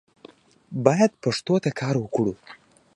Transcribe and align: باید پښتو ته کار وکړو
باید 0.85 1.11
پښتو 1.23 1.55
ته 1.63 1.69
کار 1.79 1.95
وکړو 1.99 2.33